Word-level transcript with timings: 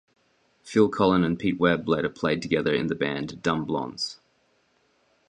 Phil 0.63 0.89
Collen 0.89 1.23
and 1.23 1.37
Pete 1.37 1.59
Webb 1.59 1.87
later 1.87 2.09
played 2.09 2.41
together 2.41 2.73
in 2.73 2.87
the 2.87 2.95
band 2.95 3.39
Dumb 3.43 3.65
Blondes. 3.65 4.19